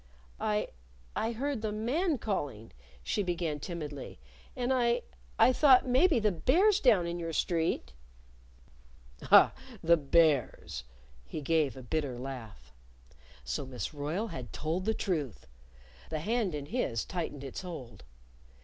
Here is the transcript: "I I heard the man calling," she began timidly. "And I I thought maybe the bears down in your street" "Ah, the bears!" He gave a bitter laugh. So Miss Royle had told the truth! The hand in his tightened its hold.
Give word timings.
"I 0.39 0.69
I 1.15 1.31
heard 1.33 1.61
the 1.61 1.71
man 1.71 2.17
calling," 2.17 2.71
she 3.03 3.21
began 3.21 3.59
timidly. 3.59 4.19
"And 4.55 4.73
I 4.73 5.03
I 5.37 5.53
thought 5.53 5.85
maybe 5.87 6.17
the 6.17 6.31
bears 6.31 6.79
down 6.79 7.05
in 7.05 7.19
your 7.19 7.33
street" 7.33 7.93
"Ah, 9.31 9.53
the 9.83 9.97
bears!" 9.97 10.85
He 11.23 11.39
gave 11.43 11.77
a 11.77 11.83
bitter 11.83 12.17
laugh. 12.17 12.73
So 13.43 13.63
Miss 13.67 13.93
Royle 13.93 14.29
had 14.29 14.51
told 14.51 14.85
the 14.85 14.95
truth! 14.95 15.45
The 16.09 16.21
hand 16.21 16.55
in 16.55 16.65
his 16.65 17.05
tightened 17.05 17.43
its 17.43 17.61
hold. 17.61 18.03